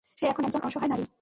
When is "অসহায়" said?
0.61-0.89